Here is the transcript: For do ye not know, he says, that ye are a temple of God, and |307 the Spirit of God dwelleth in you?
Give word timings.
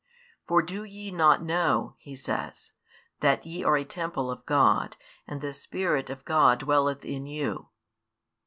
For 0.47 0.63
do 0.63 0.83
ye 0.83 1.11
not 1.11 1.43
know, 1.43 1.93
he 1.99 2.15
says, 2.15 2.71
that 3.19 3.45
ye 3.45 3.63
are 3.63 3.77
a 3.77 3.85
temple 3.85 4.31
of 4.31 4.43
God, 4.47 4.97
and 5.27 5.37
|307 5.39 5.41
the 5.43 5.53
Spirit 5.53 6.09
of 6.09 6.25
God 6.25 6.61
dwelleth 6.61 7.05
in 7.05 7.27
you? 7.27 7.69